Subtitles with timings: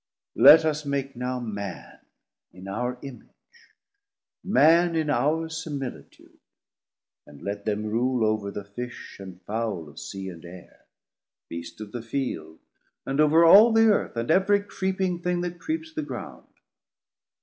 [0.39, 1.99] Let us make now Man
[2.51, 3.69] in our image,
[4.43, 6.39] Man In our similitude,
[7.27, 10.87] and let them rule 520 Over the Fish and Fowle of Sea and Aire,
[11.49, 12.57] Beast of the Field,
[13.05, 16.47] and over all the Earth, And every creeping thing that creeps the ground.